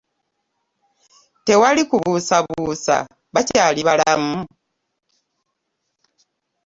Tewali 1.45 1.81
kubuusabuusa 1.89 2.95
bakyali 3.33 3.81
balamu? 3.87 4.39